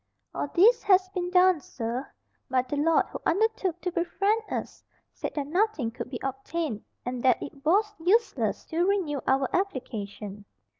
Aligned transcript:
"All 0.33 0.47
this 0.47 0.81
has 0.81 1.09
been 1.09 1.29
done, 1.29 1.59
sir; 1.59 2.11
but 2.49 2.67
the 2.69 2.75
lord 2.75 3.05
who 3.11 3.21
undertook 3.23 3.79
to 3.81 3.91
befriend 3.91 4.41
us, 4.49 4.83
said 5.13 5.35
that 5.35 5.45
nothing 5.45 5.91
could 5.91 6.09
be 6.09 6.19
obtained, 6.23 6.83
and 7.05 7.21
that 7.21 7.39
it 7.39 7.63
was 7.63 7.93
useless 7.99 8.65
to 8.71 8.83
renew 8.87 9.19
our 9.27 9.47
application." 9.55 10.45